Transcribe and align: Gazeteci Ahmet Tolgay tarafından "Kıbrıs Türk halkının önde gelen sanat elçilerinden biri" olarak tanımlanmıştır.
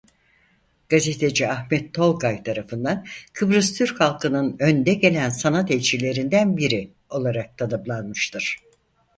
Gazeteci 0.89 1.47
Ahmet 1.49 1.93
Tolgay 1.93 2.43
tarafından 2.43 3.05
"Kıbrıs 3.33 3.73
Türk 3.77 3.99
halkının 3.99 4.55
önde 4.59 4.93
gelen 4.93 5.29
sanat 5.29 5.71
elçilerinden 5.71 6.57
biri" 6.57 6.93
olarak 7.09 7.57
tanımlanmıştır. 7.57 8.57